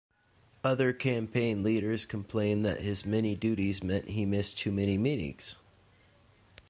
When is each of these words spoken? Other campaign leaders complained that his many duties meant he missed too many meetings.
Other 0.63 0.93
campaign 0.93 1.63
leaders 1.63 2.07
complained 2.07 2.65
that 2.65 2.81
his 2.81 3.05
many 3.05 3.35
duties 3.35 3.83
meant 3.83 4.07
he 4.07 4.25
missed 4.25 4.57
too 4.57 4.71
many 4.71 4.97
meetings. 4.97 5.57